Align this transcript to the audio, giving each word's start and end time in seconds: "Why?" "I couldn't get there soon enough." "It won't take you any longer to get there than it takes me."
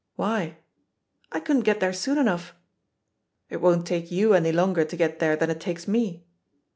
"Why?" 0.15 0.57
"I 1.31 1.39
couldn't 1.39 1.61
get 1.61 1.79
there 1.79 1.93
soon 1.93 2.17
enough." 2.17 2.55
"It 3.51 3.57
won't 3.61 3.85
take 3.85 4.09
you 4.09 4.33
any 4.33 4.51
longer 4.51 4.83
to 4.83 4.97
get 4.97 5.19
there 5.19 5.35
than 5.35 5.51
it 5.51 5.59
takes 5.59 5.87
me." 5.87 6.25